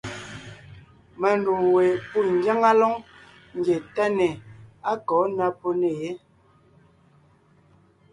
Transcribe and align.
Má 1.19 1.29
ndûm 1.39 1.61
we 1.75 1.85
pû 2.09 2.17
ngyáŋa 2.35 2.71
lóŋ 2.81 2.93
ńgie 3.57 3.77
táne 3.95 4.27
á 4.91 4.93
kɔ̌ 5.07 5.21
ná 5.37 5.45
pó 5.59 5.67
nè 5.81 5.89
yé. 6.01 6.11